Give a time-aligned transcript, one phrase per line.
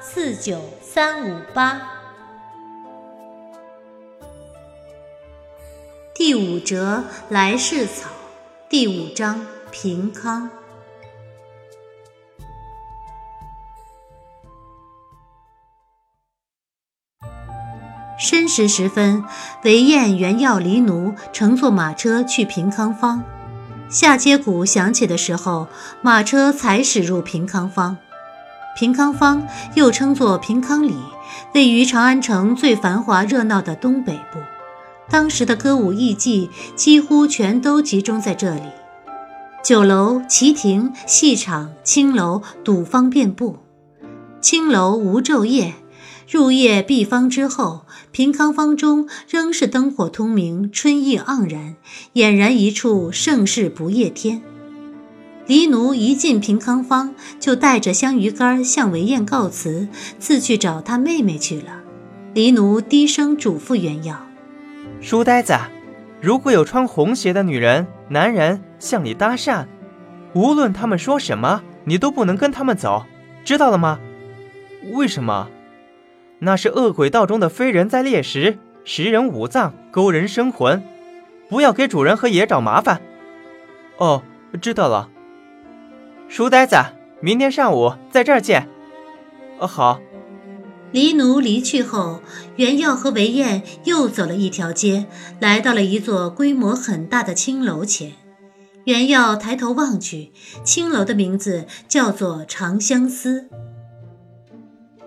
[0.00, 1.80] 四九三五八，
[6.14, 8.08] 第五折来世草，
[8.68, 10.48] 第五章平康。
[18.18, 19.24] 申时时分，
[19.64, 23.24] 韦燕、原要离奴乘坐马车去平康坊。
[23.90, 25.66] 下街鼓响起的时候，
[26.02, 27.96] 马车才驶入平康坊。
[28.78, 30.94] 平康坊又称作平康里，
[31.52, 34.38] 位于长安城最繁华热闹的东北部。
[35.10, 38.62] 当时的歌舞艺伎几乎全都集中在这里，
[39.64, 43.56] 酒楼、棋亭、戏场、青楼、赌坊遍布。
[44.40, 45.74] 青楼无昼夜，
[46.30, 51.74] 入夜闭坊之后，平康坊中仍是灯火通明，春意盎然，
[52.14, 54.40] 俨然一处盛世不夜天。
[55.48, 61.80] 黎奴一进平康坊，就带着香鱼干向韦燕告辞，自去找他妹妹去了。
[62.34, 64.26] 黎奴低声嘱咐袁耀
[65.00, 65.58] ：“书呆子，
[66.20, 69.64] 如果有穿红鞋的女人、男人向你搭讪，
[70.34, 73.06] 无论他们说什么，你都不能跟他们走，
[73.42, 73.98] 知道了吗？
[74.92, 75.48] 为什么？
[76.40, 80.82] 那是恶鬼道中的飞人在猎食，食人五脏，勾人生魂，
[81.48, 83.00] 不要给主人和爷找麻烦。
[83.96, 84.22] 哦，
[84.60, 85.08] 知道了。”
[86.28, 86.76] 书呆子，
[87.20, 88.68] 明天上午在这儿见。
[89.58, 90.00] 哦，好。
[90.92, 92.22] 黎奴离去后，
[92.56, 95.06] 袁耀和韦燕又走了一条街，
[95.40, 98.12] 来到了一座规模很大的青楼前。
[98.84, 103.48] 袁耀抬头望去，青楼的名字叫做长相思。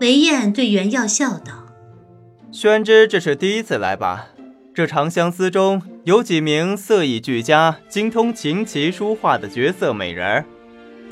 [0.00, 1.66] 韦燕对袁耀笑道
[2.50, 4.28] ：“宣之这是第一次来吧？
[4.74, 10.44] 这长相思中有几名色艺俱佳、精通琴棋书画的绝色美人儿。”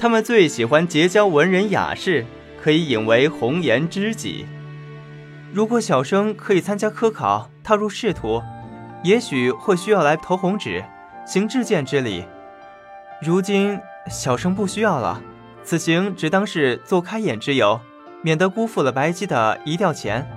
[0.00, 2.24] 他们最喜欢结交文人雅士，
[2.62, 4.46] 可以引为红颜知己。
[5.52, 8.40] 如果小生可以参加科考，踏入仕途，
[9.02, 10.84] 也许会需要来投红纸，
[11.26, 12.24] 行致见之礼。
[13.20, 15.20] 如今小生不需要了，
[15.64, 17.80] 此行只当是做开眼之游，
[18.22, 20.30] 免得辜负了白姬的一吊钱。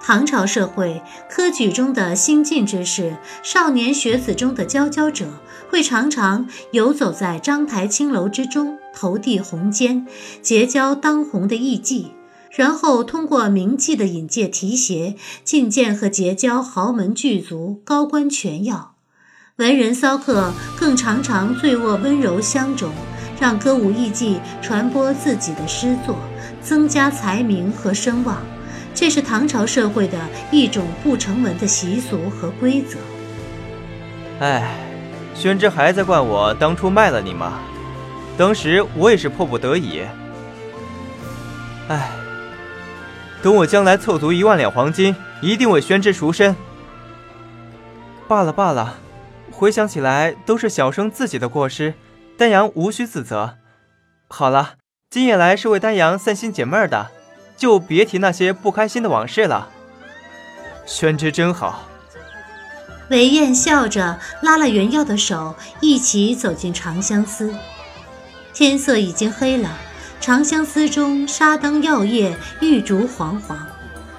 [0.00, 5.26] 唐朝社会科举中的新进之士，少年学子中的佼佼者，
[5.68, 10.06] 会常常游走在章台青楼之中，投递红笺，
[10.40, 12.06] 结交当红的艺妓，
[12.50, 18.94] 然后通过名妓的引介提携，觐见和结交豪门巨族、高官权要。
[19.56, 22.90] 文人骚客更常常醉卧温柔乡中，
[23.38, 26.16] 让歌舞艺伎传播自己的诗作，
[26.62, 28.40] 增加才名和声望。
[28.98, 30.18] 这是唐朝社会的
[30.50, 32.98] 一种不成文的习俗和规则。
[34.40, 34.74] 哎，
[35.36, 37.60] 宣之还在怪我当初卖了你吗？
[38.36, 40.02] 当时我也是迫不得已。
[41.86, 42.10] 哎，
[43.40, 46.56] 等我将来凑足一万两黄金，一定为宣之赎身。
[48.26, 48.98] 罢了罢了，
[49.52, 51.94] 回想起来都是小生自己的过失，
[52.36, 53.58] 丹阳无需自责。
[54.26, 54.74] 好了，
[55.08, 57.12] 今夜来是为丹阳散心解闷的。
[57.58, 59.68] 就别提那些不开心的往事了。
[60.86, 61.86] 宣之真好。
[63.10, 67.54] 韦燕笑着拉了袁耀的手，一起走进长相思。
[68.54, 69.76] 天色已经黑了，
[70.20, 73.66] 长相思中纱灯耀夜，玉烛煌煌。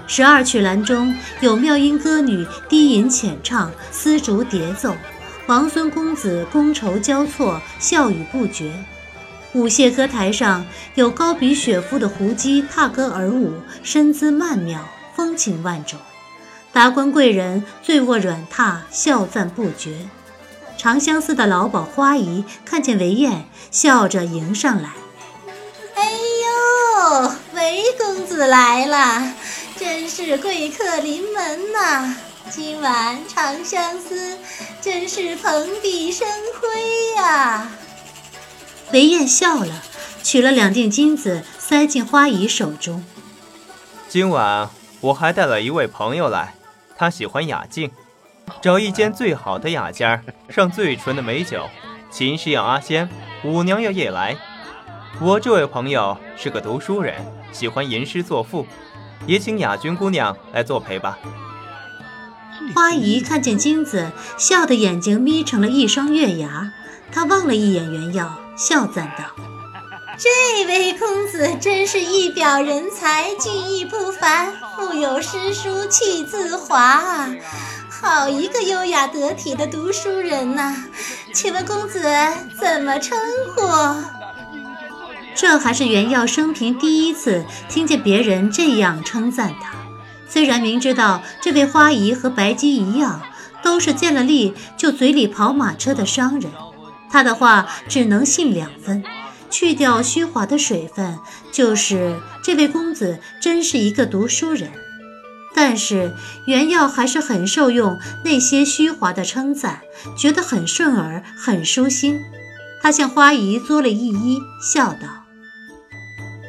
[0.07, 4.93] 十二曲栏中有妙音歌女低吟浅唱，丝竹叠奏；
[5.45, 8.73] 王孙公子觥筹交错，笑语不绝。
[9.53, 15.99] 舞榭歌台上有高鼻雪肤的胡姬踏歌而舞，身姿曼妙，风情万种。
[16.71, 20.07] 达官贵人醉卧软榻，笑赞不绝。
[20.77, 24.91] 长相思的老鸨花姨看见韦燕，笑着迎上来
[25.95, 29.33] ：“哎呦，韦公子来了，
[29.77, 32.15] 真是贵客临门呐！
[32.51, 34.37] 今晚长相思
[34.79, 36.27] 真是蓬荜生
[36.61, 37.71] 辉呀！”
[38.91, 39.83] 韦燕笑了，
[40.23, 43.03] 取了两锭金子塞进花姨手中。
[44.07, 44.67] 今晚
[45.01, 46.55] 我还带了一位朋友来，
[46.97, 47.91] 他喜欢雅静，
[48.61, 51.69] 找一间最好的雅间，上最纯的美酒，
[52.09, 53.07] 琴师要阿仙，
[53.43, 54.35] 舞娘要夜来。
[55.21, 57.13] 我这位朋友是个读书人，
[57.51, 58.65] 喜欢吟诗作赋，
[59.27, 61.19] 也请雅君姑娘来作陪吧。
[62.73, 66.73] 花姨看见金子，笑得眼睛眯成了一双月牙。
[67.11, 69.23] 她望了一眼袁耀，笑赞道
[70.19, 77.29] ：“这位公子真是一表人才，俊逸不凡，腹有诗书气自华啊。
[77.89, 80.75] 好一个优雅得体的读书人呐！
[81.33, 82.01] 请问公子
[82.59, 83.17] 怎么称
[83.55, 83.61] 呼？”
[85.33, 89.71] 这还是袁耀生平第一次听见别人这样称赞他。
[90.27, 93.21] 虽然明知道这位花姨和白姬一样，
[93.63, 96.51] 都是见了利就嘴里跑马车的商人，
[97.11, 99.03] 他的话只能信两分，
[99.49, 101.17] 去掉虚华的水分，
[101.51, 104.71] 就是这位公子真是一个读书人。
[105.55, 106.13] 但是
[106.45, 109.81] 袁耀还是很受用那些虚华的称赞，
[110.17, 112.19] 觉得很顺耳，很舒心。
[112.81, 115.25] 他向花姨作了一揖，笑道：“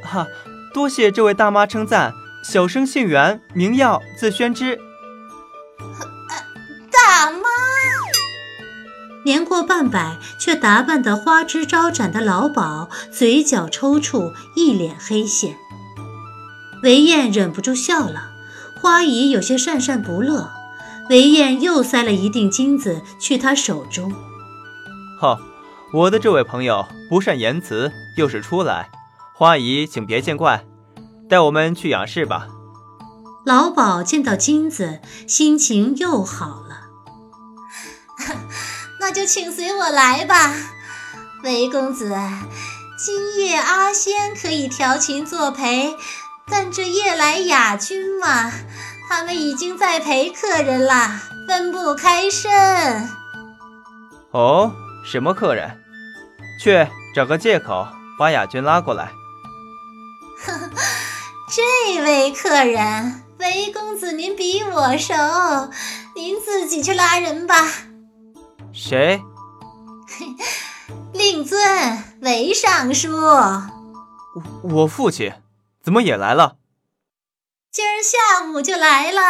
[0.05, 0.27] 哈，
[0.73, 2.13] 多谢这位大妈称赞。”
[2.43, 4.79] 小生姓袁，名耀，字宣之。
[9.25, 15.57] 年过半百却打扮得花枝招展的老鸨，嘴角抽搐，一脸黑线。
[16.83, 18.31] 韦燕忍不住笑了，
[18.81, 20.51] 花姨有些讪讪不乐。
[21.11, 24.13] 韦燕又塞了一锭金子去他手中。
[25.21, 25.39] 哈，
[25.93, 28.89] 我的这位朋友不善言辞，又是初来，
[29.35, 30.65] 花姨请别见怪。
[31.29, 32.49] 带我们去雅室吧。
[33.45, 36.81] 老鸨见到金子，心情又好了。
[39.01, 40.55] 那就请随我来吧，
[41.43, 42.15] 韦公子。
[42.99, 45.97] 今夜阿仙可以调情作陪，
[46.47, 48.53] 但这夜来雅君嘛，
[49.09, 51.19] 他们已经在陪客人了，
[51.49, 53.09] 分不开身。
[54.33, 54.71] 哦，
[55.03, 55.81] 什么客人？
[56.63, 57.89] 去找个借口
[58.19, 59.13] 把雅君拉过来。
[60.45, 60.71] 呵呵。
[61.49, 65.15] 这位客人，韦公子您比我熟，
[66.15, 67.67] 您自己去拉人吧。
[68.73, 69.23] 谁？
[71.13, 71.59] 令尊，
[72.21, 73.11] 韦尚书。
[74.63, 75.33] 我父亲
[75.83, 76.57] 怎么也来了？
[77.71, 79.21] 今儿下午就来了。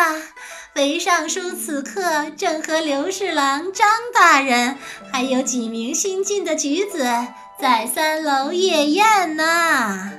[0.77, 4.79] 韦尚书此刻正和刘侍郎张大人，
[5.13, 7.05] 还有几名新进的举子
[7.61, 10.13] 在三楼夜宴呢。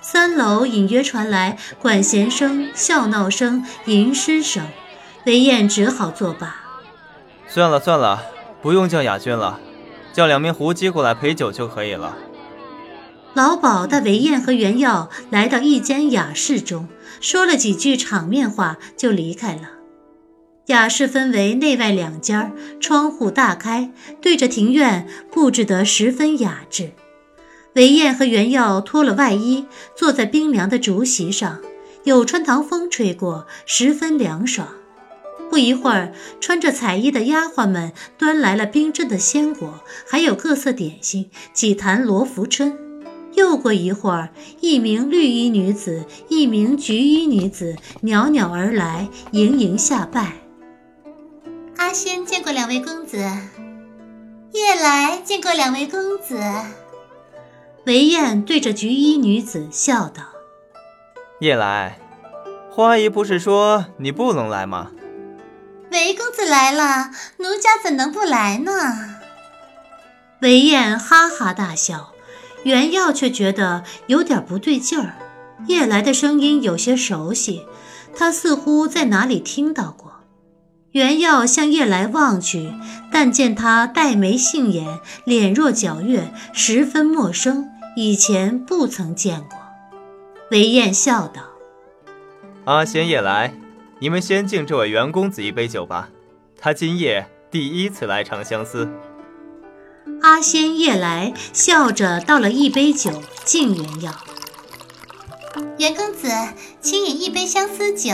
[0.00, 4.68] 三楼隐约传来管弦声、笑闹声、吟诗声，
[5.24, 6.63] 韦燕只好作罢。
[7.54, 8.20] 算了算了，
[8.60, 9.60] 不用叫雅君了，
[10.12, 12.16] 叫两名胡姬过来陪酒就可以了。
[13.34, 16.88] 老鸨带韦燕和袁耀来到一间雅室中，
[17.20, 19.70] 说了几句场面话就离开了。
[20.66, 26.90] 雅室分为内外两间，窗户大开，对着庭院，布置得十分雅致。
[27.74, 31.60] 韦燕和袁耀脱了外衣，坐在冰凉的竹席上，
[32.02, 34.66] 有穿堂风吹过，十分凉爽。
[35.50, 42.76] 不一会儿，穿着彩衣的丫鬟们端来了冰镇的鲜果，还有各色点心，几坛罗浮春。
[43.34, 44.30] 又过一会儿，
[44.60, 50.34] 一名绿衣女子，一名橘衣女子袅袅而来，盈盈下拜。
[51.76, 53.18] 阿仙见过两位公子，
[54.52, 56.40] 夜来见过两位公子。
[57.86, 60.22] 韦燕对着橘衣女子笑道
[61.40, 61.98] ：“夜来，
[62.70, 64.92] 花姨不是说你不能来吗？”
[65.94, 68.72] 韦公子来了，奴家怎能不来呢？
[70.40, 72.10] 韦燕哈哈大笑，
[72.64, 75.14] 袁耀却觉得有点不对劲儿。
[75.68, 77.64] 夜来的声音有些熟悉，
[78.16, 80.14] 他似乎在哪里听到过。
[80.90, 82.72] 袁耀向夜来望去，
[83.12, 87.68] 但见他黛眉杏眼，脸若皎月，十分陌生。
[87.94, 89.56] 以前不曾见过，
[90.50, 91.42] 韦燕笑道
[92.66, 93.54] ：“阿仙夜来，
[94.04, 96.10] 你们先敬这位袁公子一杯酒吧。
[96.60, 98.86] 他今夜第一次来长相思。”
[100.20, 104.12] 阿仙夜来笑着倒了一杯酒敬袁耀
[105.80, 106.28] ：“袁公子，
[106.82, 108.10] 请饮一杯相思酒。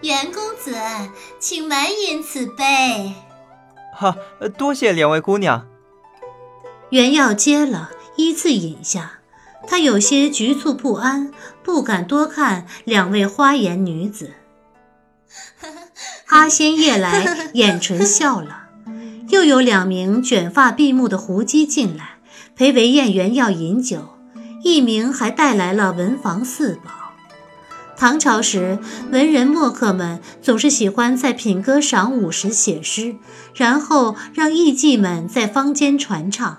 [0.00, 0.74] 袁公子，
[1.38, 3.14] 请满饮此杯。
[3.94, 4.16] ”“哈，
[4.56, 5.68] 多谢两位姑娘。”
[6.90, 7.90] 袁耀接了。
[8.16, 9.20] 依次饮下，
[9.68, 11.30] 他有些局促不安，
[11.62, 14.32] 不敢多看两位花颜女子。
[16.28, 18.68] 阿仙夜来 掩唇笑了，
[19.30, 22.18] 又有两名卷发闭目的胡姬进来，
[22.54, 24.10] 陪韦燕元要饮酒，
[24.62, 26.90] 一名还带来了文房四宝。
[27.96, 28.78] 唐朝时，
[29.10, 33.16] 文人墨客们总是喜欢在品歌赏舞时写诗，
[33.54, 36.58] 然后让艺妓们在坊间传唱。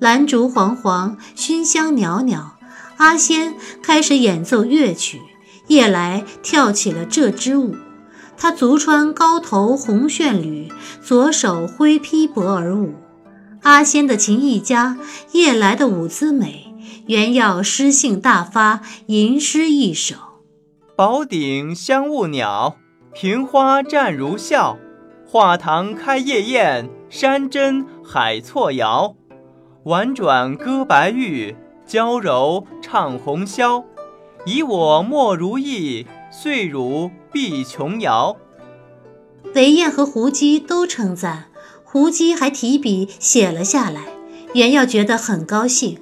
[0.00, 2.56] 兰烛煌煌，熏香袅袅，
[2.96, 5.20] 阿仙开始演奏乐曲，
[5.66, 7.76] 夜来跳起了这支舞。
[8.38, 10.70] 他足穿高头红旋履，
[11.02, 12.94] 左手挥披帛而舞。
[13.62, 14.96] 阿仙的琴艺佳，
[15.32, 16.72] 夜来的舞姿美。
[17.08, 20.14] 原要诗兴大发，吟诗一首：
[20.94, 22.76] 宝顶香雾袅，
[23.12, 24.78] 瓶花绽如笑。
[25.26, 29.14] 画堂开夜宴，山珍海错肴。
[29.84, 33.84] 婉转歌白玉，娇柔唱红绡。
[34.46, 38.36] 以我莫如意，岁汝必琼瑶。
[39.54, 41.46] 韦燕和胡姬都称赞，
[41.84, 44.02] 胡姬还提笔写了下来。
[44.54, 45.98] 袁耀觉得很高兴。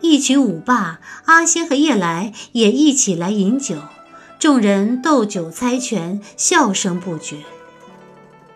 [0.00, 3.76] 一曲舞罢，阿仙和叶来也一起来饮酒，
[4.38, 7.38] 众人斗酒猜拳，笑声不绝。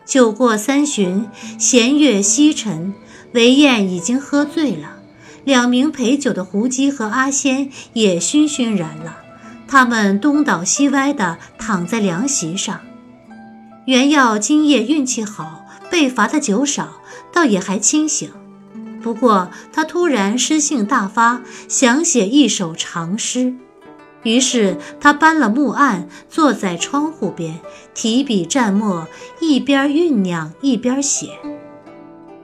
[0.04, 1.28] 酒过三巡，
[1.58, 2.94] 弦乐西沉。
[3.32, 5.00] 韦燕已经喝醉了，
[5.44, 9.18] 两名陪酒的胡姬和阿仙也醺醺然了。
[9.68, 12.80] 他们东倒西歪地躺在凉席上。
[13.84, 17.00] 袁耀今夜运气好，被罚的酒少，
[17.32, 18.30] 倒也还清醒。
[19.02, 23.54] 不过他突然诗兴大发，想写一首长诗，
[24.24, 27.60] 于是他搬了木案，坐在窗户边，
[27.94, 29.06] 提笔蘸墨，
[29.40, 31.28] 一边酝酿一边写。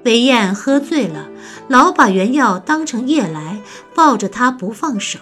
[0.04, 1.28] 韦燕喝醉了，
[1.68, 3.60] 老把原耀当成夜来，
[3.94, 5.18] 抱着他不放手。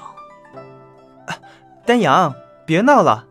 [1.84, 2.34] 丹阳，
[2.64, 3.26] 别闹了。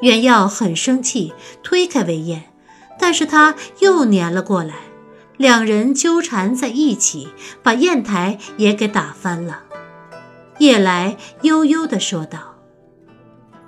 [0.00, 2.44] 袁耀很生气，推开韦燕，
[2.98, 4.74] 但是他又粘了过来，
[5.36, 7.28] 两人纠缠在一起，
[7.62, 9.64] 把砚台也给打翻了。
[10.58, 12.56] 夜来悠悠地说道：“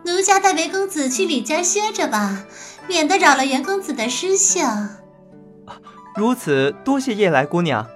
[0.04, 2.44] 奴家带韦公子去李家歇着吧，
[2.88, 4.66] 免得扰了袁公子的诗兴。”
[6.16, 7.86] 如此，多谢夜来姑娘。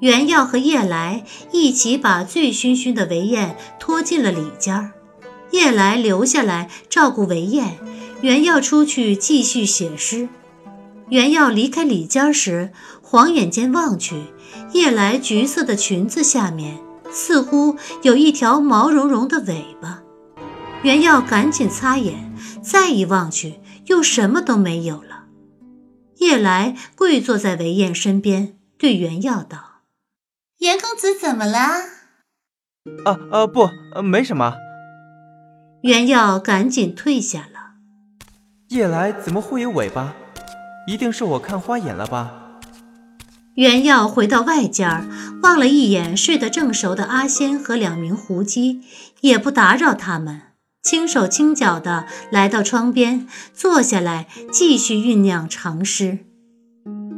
[0.00, 4.92] 袁耀和夜来一起把醉醺醺的韦燕拖进了里间儿，
[5.52, 7.78] 夜来留下来照顾韦燕，
[8.20, 10.28] 袁耀出去继续写诗。
[11.08, 14.16] 袁耀离开里间时，晃眼间望去，
[14.72, 16.78] 夜来橘色的裙子下面
[17.10, 20.02] 似乎有一条毛茸茸的尾巴。
[20.82, 25.24] 袁耀赶紧擦眼，再一望去，又什么都没有了。
[26.18, 29.75] 夜来跪坐在韦燕身边，对袁耀道
[30.66, 31.58] ：“袁公子怎么了
[33.06, 33.70] ？”“啊啊，不，
[34.02, 34.56] 没什么。”
[35.84, 37.76] 袁耀赶紧退下了。
[38.70, 40.16] 夜来怎么会有尾巴？
[40.88, 42.58] 一定是我看花眼了吧？
[43.54, 45.08] 袁耀回到外间，
[45.40, 48.82] 望了一眼睡得正熟的阿仙和两名狐姬，
[49.20, 50.42] 也不打扰他们。
[50.82, 56.25] 轻手轻脚的来到窗边，坐下来继续酝酿长诗。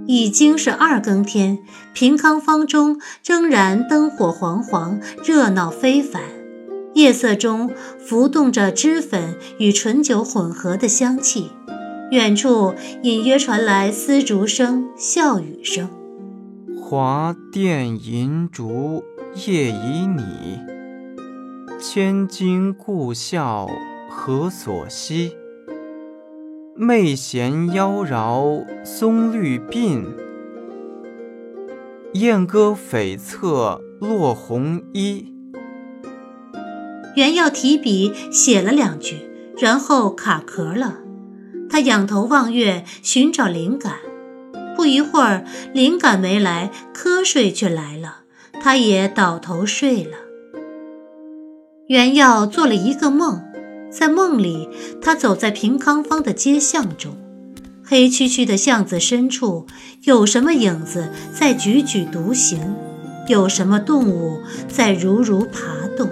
[0.09, 1.59] 已经是二更天，
[1.93, 6.23] 平康坊中仍然灯火煌煌，热闹非凡。
[6.95, 11.51] 夜色中浮动着脂粉与醇酒混合的香气，
[12.11, 15.91] 远处隐约传来丝竹声、笑语声。
[16.81, 19.05] 华殿银烛
[19.47, 20.59] 夜已拟。
[21.79, 23.69] 千金故笑
[24.11, 25.37] 何所惜？
[26.81, 30.05] 媚弦妖娆松绿鬓，
[32.13, 35.35] 燕歌悱恻落红衣。
[37.17, 40.99] 原要提笔写了两句，然后卡壳了。
[41.69, 43.95] 他仰头望月，寻找灵感。
[44.77, 45.45] 不一会儿，
[45.75, 48.19] 灵感没来，瞌睡却来了，
[48.63, 50.17] 他也倒头睡了。
[51.89, 53.43] 原耀做了一个梦，
[53.91, 54.69] 在梦里，
[55.01, 57.17] 他走在平康坊的街巷中，
[57.85, 59.67] 黑黢黢的巷子深处，
[60.03, 62.75] 有什么影子在踽踽独行？
[63.29, 66.11] 有什么动物在如如爬动？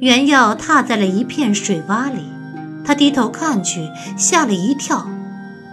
[0.00, 2.22] 袁耀踏在了一片水洼里，
[2.84, 5.08] 他低头看去，吓了一跳，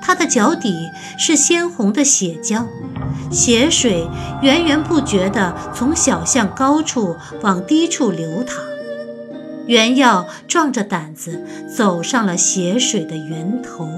[0.02, 0.74] 他的脚底
[1.18, 2.66] 是鲜红的血浆。
[3.32, 4.08] 血水
[4.42, 8.64] 源源不绝地从小巷高处往低处流淌，
[9.68, 11.46] 袁要壮着胆子
[11.76, 13.90] 走上了血水的源头。